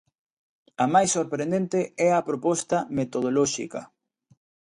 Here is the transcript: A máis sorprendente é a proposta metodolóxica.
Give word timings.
A 0.83 0.85
máis 0.93 1.09
sorprendente 1.17 1.79
é 2.07 2.09
a 2.13 2.25
proposta 2.29 2.77
metodolóxica. 2.97 3.81